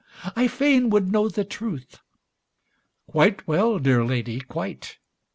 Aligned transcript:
I 0.35 0.47
fain 0.47 0.89
Would 0.89 1.11
know 1.11 1.29
the 1.29 1.45
truth." 1.45 1.99
"Quite 3.05 3.47
well, 3.47 3.77
dear 3.77 4.03
Lady, 4.03 4.39
quite." 4.39 4.97